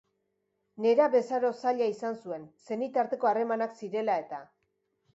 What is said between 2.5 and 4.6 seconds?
senitarteko harremanak zirela-eta.